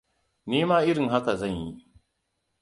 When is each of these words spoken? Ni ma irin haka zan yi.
Ni 0.49 0.59
ma 0.69 0.77
irin 0.89 1.09
haka 1.13 1.33
zan 1.41 1.55
yi. 1.61 1.69